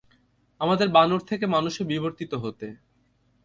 আমাদের 0.61 0.87
বানর 0.89 1.21
থেকে 1.21 1.45
মানুষে 1.47 1.81
বিবর্তিত 1.83 2.31
হতে। 2.35 2.67